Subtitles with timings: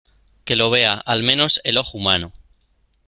[0.45, 2.33] que lo vea, al menos, el ojo humano.